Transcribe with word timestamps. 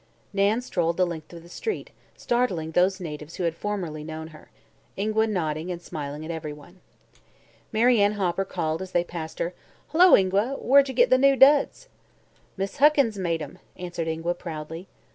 Nan 0.33 0.61
strolled 0.63 0.97
the 0.97 1.05
length 1.05 1.31
of 1.31 1.43
the 1.43 1.47
street, 1.47 1.91
startling 2.17 2.71
those 2.71 2.99
natives 2.99 3.35
who 3.35 3.43
had 3.43 3.53
formerly 3.53 4.03
known 4.03 4.29
her, 4.29 4.49
Ingua 4.97 5.27
nodded 5.27 5.67
and 5.69 5.79
smiled 5.79 6.23
at 6.25 6.31
everyone. 6.31 6.79
Mary 7.71 8.01
Ann 8.01 8.13
Hopper 8.13 8.43
called, 8.43 8.81
as 8.81 8.93
they 8.93 9.03
passed 9.03 9.37
her: 9.37 9.53
"Hullo, 9.89 10.17
Ingua. 10.17 10.57
Where'd 10.59 10.89
ye 10.89 10.95
git 10.95 11.11
the 11.11 11.19
new 11.19 11.35
duds?" 11.35 11.87
"Miss 12.57 12.77
Huckins 12.77 13.19
made 13.19 13.43
'em," 13.43 13.59
answered 13.77 14.07
Ingua 14.07 14.33
proudly. 14.33 14.87